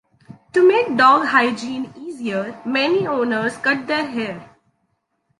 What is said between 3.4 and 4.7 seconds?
cut their hair.